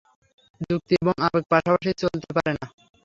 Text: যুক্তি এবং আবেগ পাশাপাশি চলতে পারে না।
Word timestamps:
যুক্তি 0.61 0.93
এবং 1.01 1.15
আবেগ 1.25 1.43
পাশাপাশি 1.51 1.91
চলতে 2.01 2.29
পারে 2.35 2.51
না। 2.57 2.65